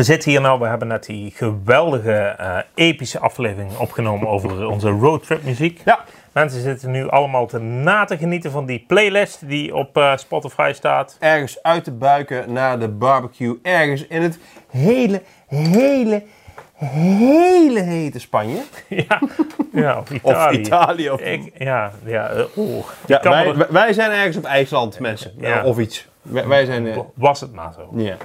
We 0.00 0.06
zitten 0.06 0.30
hier 0.30 0.40
nou, 0.40 0.60
we 0.60 0.66
hebben 0.66 0.88
net 0.88 1.04
die 1.06 1.30
geweldige, 1.30 2.12
eh, 2.12 2.58
epische 2.74 3.18
aflevering 3.18 3.76
opgenomen 3.76 4.28
over 4.28 4.66
onze 4.66 4.88
roadtrip 4.88 5.42
muziek. 5.44 5.80
Ja. 5.84 6.04
Mensen 6.32 6.60
zitten 6.60 6.90
nu 6.90 7.08
allemaal 7.08 7.46
te 7.46 7.58
na 7.58 8.04
te 8.04 8.16
genieten 8.16 8.50
van 8.50 8.66
die 8.66 8.84
playlist 8.88 9.48
die 9.48 9.74
op 9.74 9.96
eh, 9.96 10.16
Spotify 10.16 10.70
staat. 10.74 11.16
Ergens 11.18 11.62
uit 11.62 11.84
de 11.84 11.90
buiken 11.92 12.52
naar 12.52 12.78
de 12.78 12.88
barbecue. 12.88 13.58
Ergens 13.62 14.06
in 14.06 14.22
het 14.22 14.38
hele, 14.70 15.22
hele, 15.46 16.22
hele 16.74 17.80
hete 17.80 18.18
Spanje. 18.20 18.62
ja, 19.08 19.20
ja, 19.72 19.98
of 19.98 20.10
Of 20.10 20.30
Italië. 20.32 20.58
Italië. 20.58 21.10
Of... 21.10 21.20
Ik, 21.20 21.52
ja, 21.58 21.92
ja, 22.04 22.30
oeh. 22.56 22.84
Ja, 23.06 23.20
wij- 23.22 23.66
wij 23.70 23.92
zijn 23.92 24.10
ergens 24.10 24.36
op 24.36 24.44
IJsland, 24.44 24.98
mensen. 24.98 25.32
Ja. 25.38 25.64
Of 25.64 25.78
iets. 25.78 26.08
Wij, 26.30 26.46
wij 26.46 26.64
zijn... 26.64 26.86
eh, 26.86 26.98
was 27.14 27.40
het 27.40 27.52
maar 27.52 27.72
zo. 27.72 27.88
ja. 27.96 28.16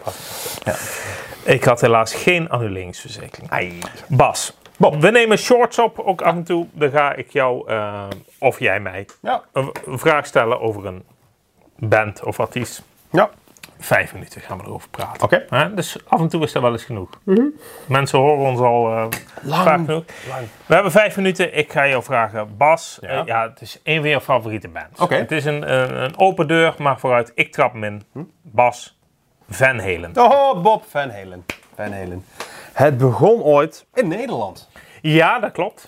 Ik 1.43 1.63
had 1.63 1.81
helaas 1.81 2.13
geen 2.13 2.49
annuleringsverzekering. 2.49 3.51
Ai. 3.51 3.79
Bas, 4.07 4.57
Bob. 4.77 5.01
we 5.01 5.09
nemen 5.11 5.37
shorts 5.37 5.79
op, 5.79 5.99
ook 5.99 6.21
af 6.21 6.33
en 6.35 6.43
toe. 6.43 6.67
Dan 6.71 6.89
ga 6.89 7.13
ik 7.13 7.29
jou, 7.31 7.69
eh, 7.69 8.03
of 8.39 8.59
jij 8.59 8.79
mij, 8.79 9.05
Ja. 9.21 9.43
een 9.53 9.71
een 9.85 9.99
vraag 9.99 10.25
stellen 10.25 10.59
over 10.59 10.85
een 10.85 11.03
band 11.77 12.23
of 12.23 12.39
artiest. 12.39 12.83
Ja. 13.11 13.29
Vijf 13.85 14.13
minuten 14.13 14.41
gaan 14.41 14.57
we 14.57 14.63
erover 14.63 14.89
praten. 14.89 15.23
Oké. 15.23 15.71
Dus 15.75 15.97
af 16.07 16.19
en 16.19 16.27
toe 16.29 16.43
is 16.43 16.51
dat 16.51 16.61
wel 16.61 16.71
eens 16.71 16.83
genoeg. 16.83 17.09
Mensen 17.87 18.19
horen 18.19 18.45
ons 18.45 18.59
al 18.59 18.91
eh, 18.91 19.05
vaak 19.45 19.85
genoeg. 19.85 20.03
Lang. 20.29 20.47
We 20.65 20.73
hebben 20.73 20.91
vijf 20.91 21.15
minuten. 21.15 21.57
Ik 21.57 21.71
ga 21.71 21.87
jou 21.87 22.03
vragen, 22.03 22.57
Bas. 22.57 22.97
Ja. 23.01 23.07
eh, 23.07 23.25
ja 23.25 23.49
het 23.49 23.61
is 23.61 23.79
een 23.83 24.01
van 24.01 24.09
je 24.09 24.21
favoriete 24.21 24.67
bands. 24.67 24.99
Oké. 25.01 25.15
Het 25.15 25.31
is 25.31 25.45
een, 25.45 25.73
een, 25.73 26.03
een 26.03 26.17
open 26.19 26.47
deur, 26.47 26.75
maar 26.77 26.99
vooruit, 26.99 27.31
ik 27.35 27.51
trap 27.51 27.73
hem 27.73 27.83
in. 27.83 28.03
Bas 28.41 28.97
Van 29.49 29.79
Halen. 29.79 30.11
Oh, 30.17 30.61
Bob 30.61 30.83
Van 30.89 31.09
Halen. 31.09 31.45
Van 31.75 31.91
Halen. 31.91 32.25
Het 32.73 32.97
begon 32.97 33.41
ooit 33.41 33.85
in 33.93 34.07
Nederland. 34.07 34.69
Ja, 35.01 35.39
dat 35.39 35.51
klopt. 35.51 35.87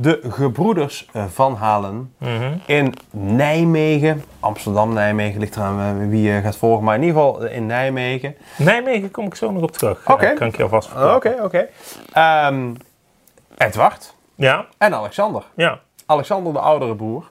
De 0.00 0.20
gebroeders 0.28 1.08
eh, 1.12 1.24
Van 1.24 1.54
Halen 1.54 2.14
in 2.66 2.94
Nijmegen. 3.10 4.24
Amsterdam, 4.40 4.92
Nijmegen 4.92 5.40
ligt 5.40 5.56
eraan 5.56 6.00
eh, 6.02 6.08
wie 6.08 6.22
je 6.22 6.40
gaat 6.40 6.56
volgen. 6.56 6.84
Maar 6.84 6.94
in 6.94 7.02
ieder 7.02 7.16
geval 7.16 7.44
eh, 7.44 7.56
in 7.56 7.66
Nijmegen. 7.66 8.36
Nijmegen 8.56 9.10
kom 9.10 9.26
ik 9.26 9.34
zo 9.34 9.50
nog 9.50 9.62
op 9.62 9.72
terug. 9.72 10.10
Oké. 10.10 10.24
Eh, 10.26 10.36
kan 10.36 10.46
ik 10.46 10.56
je 10.56 10.62
alvast 10.62 10.90
Oké, 11.14 11.36
oké. 11.42 11.68
Ehm, 12.12 12.74
Edward 13.56 14.14
Ja, 14.34 14.66
en 14.78 14.94
Alexander. 14.94 15.42
ja. 15.54 15.78
Alexander, 16.06 16.52
de 16.52 16.58
oudere 16.58 16.94
broer. 16.96 17.30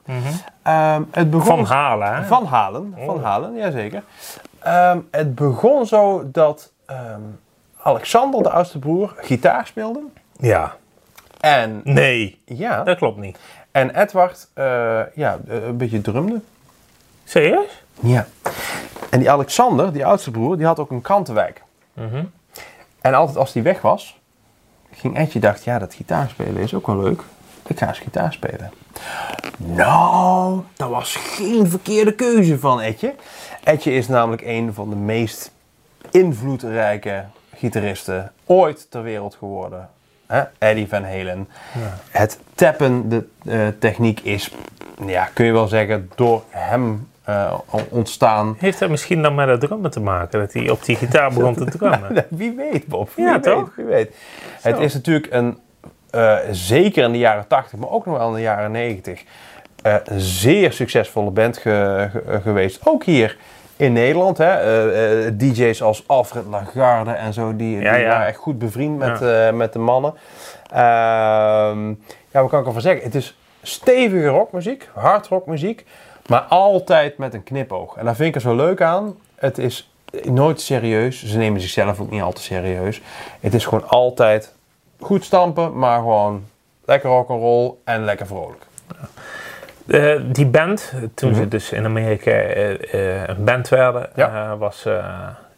Ehm, 0.62 1.02
het 1.10 1.30
begon 1.30 1.66
Van 1.66 1.76
Halen, 1.76 2.14
hè? 2.16 2.24
Van 2.24 2.44
Halen, 2.46 2.94
van 3.04 3.14
Oh. 3.16 3.24
Halen, 3.24 3.54
jazeker. 3.56 4.02
Ehm, 4.58 4.98
het 5.10 5.34
begon 5.34 5.86
zo 5.86 6.22
dat 6.32 6.72
Alexander, 7.82 8.42
de 8.42 8.50
oudste 8.50 8.78
broer, 8.78 9.14
gitaar 9.16 9.66
speelde. 9.66 10.00
Ja. 10.38 10.76
En, 11.48 11.80
Nee, 11.84 12.40
ja, 12.44 12.82
dat 12.82 12.96
klopt 12.96 13.18
niet. 13.18 13.38
en 13.70 14.00
Edward 14.00 14.48
eh, 14.54 14.64
ja, 15.14 15.38
eh, 15.48 15.66
een 15.66 15.76
beetje 15.76 16.00
drumde. 16.00 16.40
Serieus? 17.24 17.82
Ja. 18.00 18.26
En 19.10 19.18
die 19.18 19.30
Alexander, 19.30 19.92
die 19.92 20.06
oudste 20.06 20.30
broer, 20.30 20.56
die 20.56 20.66
had 20.66 20.78
ook 20.78 20.90
een 20.90 21.00
krantenwijk. 21.00 21.62
Mhm. 21.92 22.24
En 23.00 23.14
altijd 23.14 23.36
als 23.36 23.52
die 23.52 23.62
weg 23.62 23.80
was, 23.80 24.20
ging 24.92 25.18
Edje 25.18 25.38
dacht, 25.38 25.64
ja, 25.64 25.78
dat 25.78 25.94
gitaarspelen 25.94 26.62
is 26.62 26.74
ook 26.74 26.86
wel 26.86 26.96
leuk. 26.96 27.22
Ik 27.66 27.78
ga 27.78 27.88
eens 27.88 27.98
gitaar 27.98 28.32
spelen. 28.32 28.72
Nou, 29.56 30.60
dat 30.76 30.90
was 30.90 31.16
geen 31.16 31.68
verkeerde 31.68 32.14
keuze 32.14 32.58
van 32.58 32.80
Edje. 32.80 33.14
Edje 33.64 33.92
is 33.92 34.08
namelijk 34.08 34.42
een 34.42 34.74
van 34.74 34.90
de 34.90 34.96
meest 34.96 35.52
invloedrijke 36.10 37.24
gitaristen 37.54 38.32
ooit 38.44 38.90
ter 38.90 39.02
wereld 39.02 39.34
geworden. 39.34 39.90
Hè? 40.28 40.42
Eddie 40.58 40.88
Van 40.88 41.04
Halen. 41.04 41.48
Het 42.10 42.38
tappen, 42.54 43.08
de 43.08 43.24
eh, 43.46 43.58
techniek 43.78 44.20
is, 44.20 44.50
ja, 45.06 45.28
kun 45.32 45.44
je 45.44 45.52
wel 45.52 45.68
zeggen, 45.68 46.10
door 46.14 46.42
hem 46.50 47.08
eh, 47.24 47.54
ontstaan. 47.88 48.56
Heeft 48.58 48.78
dat 48.78 48.88
misschien 48.90 49.22
dan 49.22 49.34
met 49.34 49.48
het 49.48 49.60
drummen 49.60 49.90
te 49.90 50.00
maken? 50.00 50.38
Dat 50.40 50.52
hij 50.52 50.70
op 50.70 50.84
die 50.84 50.96
gitaar 50.96 51.32
begon 51.32 51.54
te 51.54 51.64
drummen? 51.78 52.26
Wie 52.28 52.52
weet, 52.56 52.86
Bob. 52.86 53.10
Wie 53.14 53.24
Ja, 53.24 53.32
weet, 53.32 53.42
toch? 53.42 53.72
Wie 53.76 53.84
weet. 53.84 54.14
Het 54.60 54.78
is 54.78 54.94
natuurlijk 54.94 55.26
een, 55.32 55.58
eh, 56.10 56.36
zeker 56.50 57.04
in 57.04 57.12
de 57.12 57.18
jaren 57.18 57.46
80, 57.46 57.78
maar 57.78 57.90
ook 57.90 58.06
nog 58.06 58.18
wel 58.18 58.28
in 58.28 58.34
de 58.34 58.40
jaren 58.40 58.70
90, 58.70 59.22
eh, 59.82 59.94
een 60.04 60.20
zeer 60.20 60.72
succesvolle 60.72 61.30
band 61.30 61.58
ge- 61.58 62.08
ge- 62.12 62.40
geweest. 62.42 62.80
Ook 62.86 63.04
hier 63.04 63.36
in 63.78 63.92
Nederland. 63.92 64.38
Hè? 64.38 64.50
Eh, 64.50 65.26
eh, 65.26 65.34
DJ's 65.36 65.82
als 65.82 66.04
Alfred 66.06 66.44
Lagarde 66.46 67.10
en 67.10 67.32
zo, 67.32 67.56
die, 67.56 67.80
Ja, 67.80 67.92
die 67.92 68.02
ja. 68.02 68.08
waren 68.08 68.26
echt 68.26 68.38
goed 68.38 68.58
bevriend 68.58 68.98
met, 68.98 69.22
eh, 69.22 69.50
met 69.50 69.72
de 69.72 69.78
mannen. 69.78 70.14
Ehm, 70.70 71.88
ja, 72.30 72.40
wat 72.40 72.48
kan 72.48 72.60
ik 72.60 72.66
ervan 72.66 72.80
zeggen? 72.80 73.04
Het 73.04 73.14
is 73.14 73.38
stevige 73.62 74.26
rockmuziek, 74.26 74.88
hard 74.94 75.26
rockmuziek, 75.26 75.84
maar 76.26 76.40
altijd 76.40 77.18
met 77.18 77.34
een 77.34 77.42
knipoog. 77.42 77.96
En 77.96 78.04
daar 78.04 78.16
vind 78.16 78.28
ik 78.28 78.34
er 78.34 78.40
zo 78.40 78.56
leuk 78.56 78.82
aan. 78.82 79.14
Het 79.34 79.58
is 79.58 79.92
nooit 80.22 80.60
serieus. 80.60 81.24
Ze 81.24 81.38
nemen 81.38 81.60
zichzelf 81.60 82.00
ook 82.00 82.10
niet 82.10 82.22
al 82.22 82.32
te 82.32 82.42
serieus. 82.42 83.00
Het 83.40 83.54
is 83.54 83.64
gewoon 83.64 83.88
altijd 83.88 84.54
goed 85.00 85.24
stampen, 85.24 85.78
maar 85.78 85.98
gewoon 85.98 86.44
lekker 86.84 87.10
rock'n'roll 87.10 87.72
en 87.84 88.04
lekker 88.04 88.26
vrolijk. 88.26 88.66
Eh, 89.88 90.20
die 90.22 90.46
band, 90.46 90.92
toen 91.14 91.30
Mhm. 91.30 91.38
ze 91.40 91.48
dus 91.48 91.72
in 91.72 91.84
Amerika 91.84 92.30
eh, 92.30 92.94
eh, 93.20 93.28
een 93.28 93.44
band 93.44 93.68
werden, 93.68 94.10
Ja. 94.14 94.56
was 94.56 94.86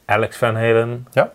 Alex 0.04 0.36
Van 0.36 0.54
Halen, 0.54 1.06
Ja. 1.10 1.30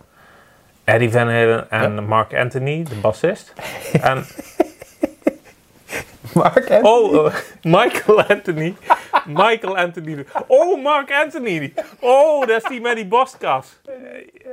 Eddie 0.83 1.11
Van 1.11 1.29
Halen 1.29 1.69
en 1.71 2.05
Mark 2.05 2.33
Anthony, 2.33 2.83
de 2.83 2.95
bassist. 2.95 3.53
en, 4.01 4.25
Mark 6.33 6.69
en 6.69 6.83
oh, 6.85 7.33
Michael 7.61 8.21
Anthony. 8.23 8.75
Michael 9.25 9.77
Anthony. 9.77 10.25
Oh, 10.47 10.83
Mark 10.83 11.11
Anthony. 11.23 11.73
Oh, 11.99 12.47
dat 12.47 12.63
is 12.63 12.69
die 12.69 12.81
met 12.81 12.95
die 12.95 13.05
borstkas. 13.07 13.79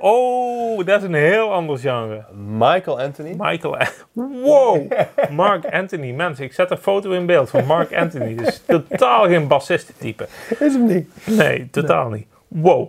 Oh, 0.04 0.86
dat 0.86 1.02
is 1.02 1.08
een 1.08 1.14
heel 1.14 1.52
ander 1.52 1.78
genre. 1.78 2.24
Michael 2.48 3.00
Anthony. 3.00 3.34
Michael. 3.38 3.76
Wow! 4.12 4.92
Mark 5.30 5.72
Anthony. 5.72 6.10
Mensen, 6.10 6.44
ik 6.44 6.52
zet 6.52 6.70
een 6.70 6.76
foto 6.76 7.10
in 7.10 7.26
beeld 7.26 7.50
van 7.50 7.66
Mark 7.66 7.94
Anthony. 7.96 8.34
Dus 8.34 8.62
totaal 8.66 9.24
geen 9.24 9.46
bassistentype. 9.46 10.26
Is 10.48 10.72
hem 10.72 10.86
niet. 10.86 11.08
Nee, 11.24 11.70
totaal 11.70 12.08
niet. 12.08 12.26
Wow. 12.48 12.88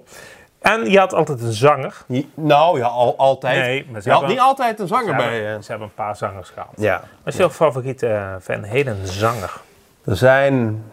En 0.61 0.89
je 0.91 0.99
had 0.99 1.13
altijd 1.13 1.41
een 1.41 1.53
zanger. 1.53 2.03
Nou, 2.33 2.77
ja, 2.77 2.85
al, 2.85 3.17
altijd. 3.17 3.59
Nee, 3.59 3.85
maar 3.91 4.01
ze 4.01 4.09
je 4.09 4.15
had 4.15 4.27
niet 4.27 4.39
altijd 4.39 4.79
een 4.79 4.87
zanger 4.87 5.15
bij 5.15 5.33
hebben, 5.33 5.53
je. 5.53 5.63
ze 5.63 5.69
hebben 5.69 5.87
een 5.87 5.93
paar 5.93 6.15
zangers 6.15 6.49
gehad. 6.49 6.73
Ja. 6.77 7.03
Wat 7.23 7.33
is 7.33 7.39
jouw 7.39 7.49
favoriete 7.49 8.07
eh, 8.07 8.35
Van 8.39 8.65
Halen 8.65 9.07
zanger? 9.07 9.61
Er 10.05 10.15
zijn, 10.15 10.83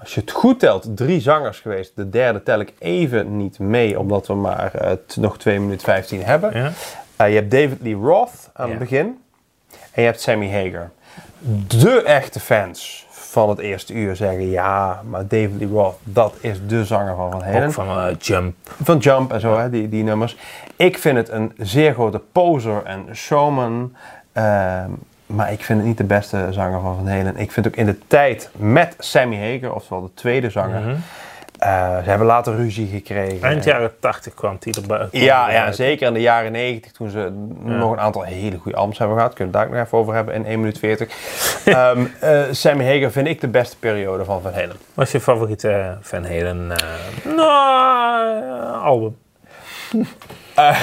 als 0.00 0.14
je 0.14 0.20
het 0.20 0.30
goed 0.30 0.58
telt, 0.60 0.96
drie 0.96 1.20
zangers 1.20 1.60
geweest. 1.60 1.92
De 1.94 2.10
derde 2.10 2.42
tel 2.42 2.60
ik 2.60 2.72
even 2.78 3.36
niet 3.36 3.58
mee, 3.58 3.98
omdat 3.98 4.26
we 4.26 4.34
maar 4.34 4.74
eh, 4.74 4.92
nog 5.16 5.38
2 5.38 5.60
minuten 5.60 5.84
15 5.84 6.22
hebben. 6.24 6.56
Ja? 6.56 6.70
Eh, 7.16 7.28
je 7.28 7.34
hebt 7.34 7.50
David 7.50 7.78
Lee 7.80 7.94
Roth 7.94 8.50
aan 8.52 8.64
Ja. 8.66 8.70
het 8.70 8.80
begin. 8.80 9.20
En 9.92 10.02
je 10.02 10.08
hebt 10.08 10.20
Sammy 10.20 10.50
Hager. 10.52 10.90
De 11.66 12.02
echte 12.02 12.40
fans 12.40 13.06
van 13.10 13.48
het 13.48 13.58
eerste 13.58 13.92
uur 13.92 14.16
zeggen 14.16 14.50
ja, 14.50 15.02
maar 15.08 15.26
David 15.26 15.52
Lee 15.58 15.68
Roth, 15.68 15.96
dat 16.02 16.34
is 16.40 16.58
de 16.66 16.84
zanger 16.84 17.16
van 17.16 17.30
Van 17.30 17.42
Halen. 17.42 17.66
Ook 17.66 17.72
van 17.72 17.88
eh, 17.98 18.16
Jump. 18.18 18.56
Van 18.82 18.98
Jump 18.98 19.32
en 19.32 19.40
zo, 19.40 19.58
hè, 19.58 19.70
die, 19.70 19.88
die 19.88 20.02
nummers. 20.04 20.36
Ik 20.76 20.98
vind 20.98 21.16
het 21.16 21.28
een 21.28 21.52
zeer 21.58 21.92
grote 21.92 22.18
poser 22.32 22.82
en 22.84 23.06
showman. 23.16 23.94
ehm, 24.32 24.90
maar 25.30 25.52
ik 25.52 25.64
vind 25.64 25.78
het 25.78 25.88
niet 25.88 25.98
de 25.98 26.04
beste 26.04 26.46
zanger 26.50 26.80
van 26.80 26.96
Van 26.96 27.08
Halen. 27.08 27.36
Ik 27.36 27.52
vind 27.52 27.66
ook 27.66 27.76
in 27.76 27.86
de 27.86 27.98
tijd 28.06 28.50
met 28.56 28.94
Sammy 28.98 29.36
Hager, 29.36 29.74
oftewel 29.74 30.02
de 30.02 30.14
tweede 30.14 30.50
zanger. 30.50 30.80
Mhm. 30.80 30.94
eh, 31.58 32.02
ze 32.02 32.08
hebben 32.08 32.26
later 32.26 32.56
ruzie 32.56 32.86
gekregen. 32.86 33.42
Eind 33.42 33.64
jaren 33.64 33.92
80 34.00 34.34
kwam 34.34 34.56
die 34.60 34.74
erbij. 34.74 35.08
Ja, 35.10 35.50
ja, 35.50 35.72
zeker 35.72 36.06
in 36.06 36.14
de 36.14 36.20
jaren 36.20 36.52
90 36.52 36.92
toen 36.92 37.10
ze 37.10 37.32
nog 37.62 37.92
een 37.92 38.00
aantal 38.00 38.22
hele 38.22 38.58
goede 38.58 38.78
albums 38.78 38.98
hebben 38.98 39.16
gehad. 39.16 39.34
Kunnen 39.34 39.54
we 39.54 39.60
daar 39.60 39.70
nog 39.70 39.84
even 39.86 39.98
over 39.98 40.14
hebben 40.14 40.34
in 40.34 40.46
1 40.46 40.58
minuut 40.58 40.78
40. 40.78 41.08
Ehm 41.64 42.04
eh, 42.20 42.40
Sammy 42.50 42.84
Hager 42.84 43.12
vind 43.12 43.26
ik 43.26 43.40
de 43.40 43.48
beste 43.48 43.78
periode 43.78 44.24
van 44.24 44.42
Van 44.42 44.52
Halen. 44.52 44.76
Wat 44.94 45.06
is 45.06 45.12
je 45.12 45.20
favoriete 45.20 45.96
Van 46.00 46.24
Halen 46.24 46.70
eh, 46.70 47.34
nou, 47.36 48.74
album? 48.82 49.16
Eh, 50.54 50.80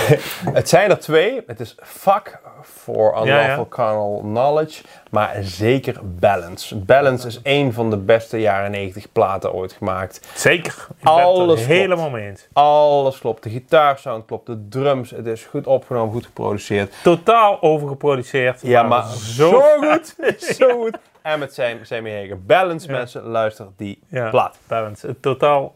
het 0.53 0.69
zijn 0.69 0.89
er 0.89 0.99
twee. 0.99 1.41
Het 1.47 1.59
is 1.59 1.75
Fuck 1.83 2.39
for 2.63 3.21
Unlawful 3.21 3.63
Ja. 3.63 3.65
Carnal 3.69 4.19
Knowledge. 4.23 4.83
Maar 5.11 5.35
zeker 5.41 5.99
Balance. 6.03 6.75
Balance 6.77 7.27
is 7.27 7.39
een 7.43 7.73
van 7.73 7.89
de 7.89 7.97
beste 7.97 8.39
jaren 8.39 8.71
90 8.71 9.11
platen 9.11 9.53
ooit 9.53 9.71
gemaakt. 9.73 10.27
Zeker. 10.33 10.87
Ik 10.89 11.03
ben 11.03 11.13
Alles 11.13 11.65
helemaal 11.65 12.09
mee 12.09 12.27
eens. 12.27 12.47
Alles 12.53 13.19
klopt. 13.19 13.43
De 13.43 13.49
gitaarsound 13.49 14.25
klopt. 14.25 14.45
De 14.45 14.67
drums. 14.69 15.09
Het 15.11 15.25
is 15.25 15.43
goed 15.43 15.67
opgenomen, 15.67 16.13
goed 16.13 16.25
geproduceerd. 16.25 16.93
Totaal 17.03 17.61
overgeproduceerd. 17.61 18.61
Ja, 18.61 18.83
maar 18.83 19.05
zo, 19.07 19.49
zo, 19.49 19.61
goed. 19.91 20.15
Zo 20.39 20.69
goed. 20.81 20.97
En 21.21 21.39
met 21.39 21.53
Sammy 21.81 22.19
Hager. 22.21 22.41
Balance, 22.43 22.91
mensen. 22.91 23.23
Luister 23.23 23.67
die 23.77 23.99
Ja, 24.09 24.29
plaat. 24.29 24.57
Balance. 24.67 25.19
Totaal, 25.19 25.75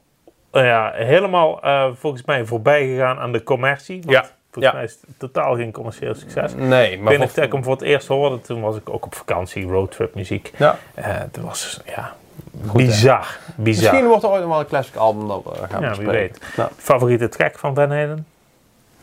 ja, 0.52 0.92
helemaal 0.94 1.62
eh, 1.62 1.86
volgens 1.94 2.24
mij 2.26 2.46
voorbij 2.46 2.88
gegaan 2.88 3.20
aan 3.20 3.32
de 3.32 3.44
commercie. 3.44 4.02
Want 4.06 4.12
Ja. 4.12 4.26
Volgens 4.52 4.74
Ja. 4.74 4.80
mij 4.80 4.84
is 4.90 4.98
het 5.08 5.20
totaal 5.20 5.56
geen 5.56 5.72
commercieel 5.72 6.16
succes. 6.16 6.54
Nee, 6.56 6.92
Ik 6.92 7.00
maar 7.02 7.18
weet 7.18 7.36
dat 7.36 7.46
ik 7.46 7.52
hem 7.52 7.64
voor 7.64 7.74
het 7.74 7.82
eerst 7.82 8.08
hoorde, 8.08 8.42
toen 8.42 8.62
was 8.62 8.76
ik 8.76 8.90
ook 8.90 9.06
op 9.06 9.16
vakantie, 9.16 9.68
roadtrip 9.68 10.16
muziek. 10.16 10.52
ja. 10.58 10.78
Eh 10.94 11.06
het 11.08 11.38
was, 11.42 11.82
ja, 11.86 12.14
bizar. 12.52 13.38
Bizar. 13.56 13.82
Misschien 13.92 14.08
wordt 14.08 14.24
er 14.24 14.30
ooit 14.30 14.42
nog 14.42 14.50
wel 14.50 14.60
een 14.60 14.66
classic 14.66 14.96
album 14.96 15.28
dat 15.28 15.44
we 15.44 15.68
gaan 15.70 15.82
Ja, 15.82 15.96
wie 15.96 16.08
weet. 16.08 16.42
Nou. 16.58 16.70
Favoriete 16.78 17.30
track 17.30 17.60
van 17.60 17.76
Van 17.76 17.92
Halen? 17.92 18.26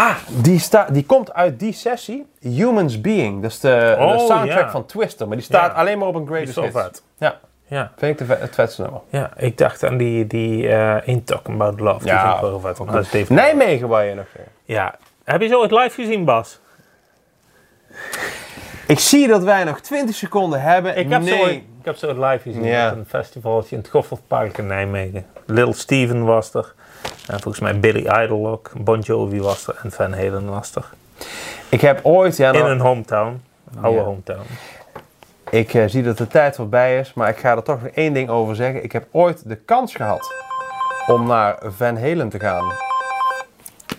Ah, 0.00 0.16
die, 0.28 0.58
sta, 0.58 0.84
die 0.90 1.04
komt 1.06 1.32
uit 1.32 1.58
die 1.58 1.72
sessie. 1.72 2.26
Humans 2.40 3.00
Being. 3.00 3.42
Dat 3.42 3.50
is 3.50 3.60
de, 3.60 3.96
Oh, 3.98 4.12
de 4.12 4.18
soundtrack 4.18 4.64
ja. 4.64 4.70
van 4.70 4.86
Twister. 4.86 5.28
Maar 5.28 5.36
die 5.36 5.44
staat 5.46 5.72
Ja. 5.72 5.78
alleen 5.78 5.98
maar 5.98 6.08
op 6.08 6.14
een 6.14 6.26
Greatest 6.26 6.56
Hits. 6.60 6.72
vet. 6.80 7.02
Ja, 7.18 7.38
Ja, 7.66 7.92
vind 7.96 8.12
ik 8.12 8.18
de, 8.18 8.24
vet- 8.34 8.40
het 8.40 8.54
vetste 8.54 8.82
nummer. 8.82 9.00
ja, 9.08 9.30
ik 9.36 9.58
dacht 9.58 9.84
aan 9.84 9.96
die, 9.96 10.26
die 10.26 10.74
Ain't 10.76 11.26
Talking 11.26 11.60
About 11.60 11.80
Love. 11.80 11.98
Die 11.98 12.08
Ja, 12.12 12.38
vind 12.38 12.54
ik 12.78 12.86
wel 12.90 13.04
vet. 13.04 13.28
Nijmegen 13.28 13.88
waar 13.88 14.04
je 14.04 14.14
nog... 14.14 14.26
Ja. 14.64 14.94
Heb 15.24 15.40
je 15.40 15.48
zo 15.48 15.62
het 15.62 15.70
live 15.70 16.02
gezien, 16.02 16.24
Bas? 16.24 16.60
Ik 18.86 18.98
zie 18.98 19.28
dat 19.28 19.42
wij 19.42 19.64
nog 19.64 19.80
20 19.80 20.14
seconden 20.16 20.60
hebben. 20.62 20.96
Ik 20.96 21.08
heb, 21.10 21.22
nee. 21.22 21.38
zo, 21.38 21.46
ik 21.46 21.64
heb 21.82 21.96
zo 21.96 22.08
het 22.08 22.16
live 22.16 22.38
gezien 22.42 22.64
Ja. 22.64 22.90
op 22.90 22.96
een 22.96 23.06
festivaltje 23.06 23.76
in 23.76 23.82
het 23.82 23.90
Goffertpark 23.90 24.58
in 24.58 24.66
Nijmegen. 24.66 25.26
Little 25.46 25.74
Steven 25.74 26.24
was 26.24 26.54
er. 26.54 26.74
En 27.26 27.40
volgens 27.40 27.60
mij 27.60 27.80
Billy 27.80 28.06
Idol 28.24 28.48
ook. 28.48 28.70
Bon 28.78 28.98
Jovi 29.00 29.40
was 29.40 29.66
er. 29.66 29.76
En 29.82 29.92
Van 29.92 30.12
Halen 30.12 30.50
was 30.50 30.74
er. 30.74 30.84
Ik 31.68 31.80
heb 31.80 32.00
ooit... 32.02 32.36
Ja, 32.36 32.52
In 32.52 32.64
een 32.64 32.80
hometown. 32.80 33.42
Oude 33.80 33.98
Ja. 33.98 34.04
hometown. 34.04 34.42
Ik 35.50 35.74
eh, 35.74 35.84
zie 35.86 36.02
dat 36.02 36.18
de 36.18 36.26
tijd 36.26 36.56
voorbij 36.56 36.98
is, 36.98 37.14
maar 37.14 37.28
ik 37.28 37.36
ga 37.38 37.56
er 37.56 37.62
toch 37.62 37.82
nog 37.82 37.90
één 37.92 38.12
ding 38.12 38.28
over 38.28 38.54
zeggen. 38.56 38.84
Ik 38.84 38.92
heb 38.92 39.06
ooit 39.10 39.48
de 39.48 39.56
kans 39.56 39.94
gehad 39.94 40.32
om 41.06 41.26
naar 41.26 41.58
Van 41.62 41.96
Halen 41.98 42.28
te 42.28 42.38
gaan. 42.40 42.72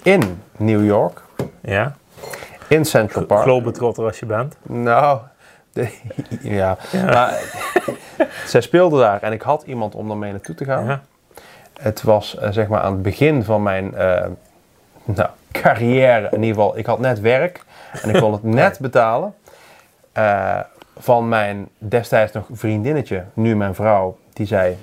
In 0.03 0.41
New 0.57 0.85
York, 0.85 1.21
Ja. 1.62 1.95
in 2.67 2.85
Central 2.85 3.25
Park. 3.25 3.41
Globetrotter 3.41 4.06
als 4.06 4.19
je 4.19 4.25
bent. 4.25 4.56
Nou, 4.62 5.19
de- 5.74 5.97
ja. 6.41 6.77
Maar, 6.91 7.39
zij 8.45 8.62
speelde 8.62 9.00
daar 9.00 9.21
en 9.21 9.31
ik 9.31 9.41
had 9.41 9.63
iemand 9.63 9.95
om 9.95 10.07
daarmee 10.07 10.31
naartoe 10.31 10.56
te 10.56 10.65
gaan. 10.65 10.85
Ja. 10.85 11.01
Het 11.81 12.01
was 12.01 12.37
eh, 12.37 12.51
zeg 12.51 12.67
maar 12.67 12.81
aan 12.81 12.93
het 12.93 13.01
begin 13.01 13.43
van 13.43 13.63
mijn 13.63 13.95
eh, 13.95 14.25
nou, 15.03 15.29
carrière. 15.51 16.27
In 16.31 16.43
ieder 16.43 16.55
geval, 16.55 16.77
ik 16.77 16.85
had 16.85 16.99
net 16.99 17.19
werk 17.19 17.63
en 18.01 18.09
ik 18.09 18.21
kon 18.21 18.31
het 18.31 18.43
net 18.63 18.79
betalen. 18.79 19.33
Eh, 20.11 20.59
van 20.97 21.29
mijn 21.29 21.67
destijds 21.77 22.33
nog 22.33 22.47
vriendinnetje, 22.51 23.23
nu 23.33 23.55
mijn 23.55 23.75
vrouw, 23.75 24.17
die 24.33 24.45
zei: 24.45 24.77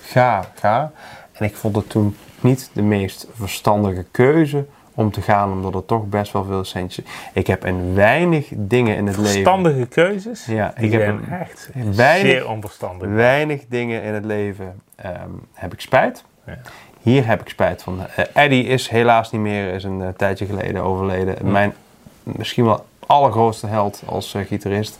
Ga, 0.00 0.44
ga. 0.54 0.90
En 1.32 1.44
ik 1.44 1.56
vond 1.56 1.76
het 1.76 1.90
toen 1.90 2.16
niet 2.40 2.70
de 2.72 2.82
meest 2.82 3.26
verstandige 3.32 4.04
keuze 4.10 4.66
om 4.94 5.10
te 5.10 5.22
gaan, 5.22 5.52
omdat 5.52 5.74
het 5.74 5.86
toch 5.86 6.04
best 6.08 6.32
wel 6.32 6.44
veel 6.44 6.64
centjes. 6.64 7.04
Ik 7.32 7.46
heb 7.46 7.64
in 7.64 7.94
weinig 7.94 8.48
dingen 8.56 8.96
in 8.96 9.06
het 9.06 9.16
leven. 9.16 9.32
Verstandige 9.32 9.86
keuzes. 9.86 10.44
Ja, 10.46 10.72
ik 10.76 10.92
heb 10.92 11.06
een- 11.08 11.28
echt 11.28 11.70
weinig- 11.94 12.30
zeer 12.32 12.48
onverstandig. 12.48 13.08
Weinig 13.08 13.62
dingen 13.68 14.02
in 14.02 14.14
het 14.14 14.24
leven 14.24 14.80
ehm, 14.96 15.12
heb 15.52 15.72
ik 15.72 15.80
spijt. 15.80 16.24
Ja. 16.46 16.58
Hier 17.00 17.26
heb 17.26 17.40
ik 17.40 17.48
spijt 17.48 17.82
van. 17.82 18.06
Eh, 18.16 18.24
Eddie 18.34 18.64
is 18.64 18.88
helaas 18.88 19.30
niet 19.32 19.40
meer, 19.40 19.74
is 19.74 19.84
een 19.84 20.02
eh, 20.02 20.08
tijdje 20.16 20.46
geleden 20.46 20.82
overleden. 20.82 21.50
Mijn 21.50 21.74
misschien 22.22 22.64
wel 22.64 22.86
allergrootste 23.06 23.66
held 23.66 24.02
als 24.06 24.34
eh, 24.34 24.46
gitarist. 24.46 24.98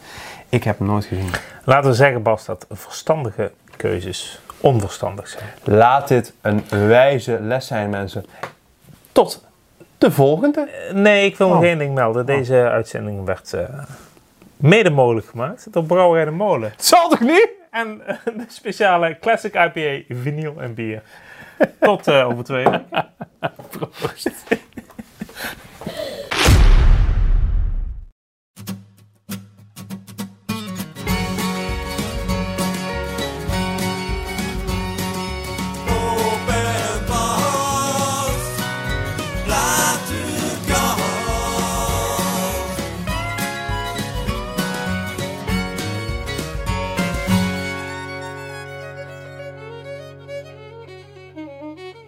Ik 0.49 0.65
heb 0.65 0.79
hem 0.79 0.87
nooit 0.87 1.05
gezien. 1.05 1.31
Laten 1.65 1.91
we 1.91 1.97
zeggen, 1.97 2.23
Bas, 2.23 2.45
dat 2.45 2.67
verstandige 2.71 3.53
keuzes 3.77 4.41
onverstandig 4.61 5.29
zijn. 5.29 5.45
Laat 5.65 6.09
dit 6.09 6.33
een 6.41 6.65
wijze 6.69 7.39
les 7.41 7.67
zijn, 7.67 7.91
mensen. 7.91 8.25
Tot 9.13 9.45
de 10.03 10.11
volgende. 10.11 10.69
Nee, 10.93 11.27
ik 11.27 11.37
wil 11.37 11.49
nog 11.49 11.57
Oh. 11.59 11.65
één 11.65 11.79
ding 11.79 11.95
melden. 11.95 12.27
Deze 12.27 12.55
uitzending 12.55 13.25
werd 13.25 13.53
eh, 13.53 13.61
mede 14.57 14.91
mogelijk 14.91 15.27
gemaakt 15.27 15.67
door 15.73 15.85
Brouwerij 15.85 16.25
de 16.25 16.31
Molen. 16.31 16.73
Zal 16.77 17.09
toch 17.09 17.21
niet? 17.21 17.49
En 17.71 18.01
eh, 18.07 18.17
de 18.37 18.45
speciale 18.49 19.19
Classic 19.21 19.55
IPA 19.55 20.15
vinyl 20.23 20.55
en 20.61 20.75
bier. 20.75 21.03
Tot 21.81 22.07
eh, 22.09 22.29
over 22.29 22.45
twee 22.45 22.65
weken. 22.65 22.87
Proost. 23.71 24.31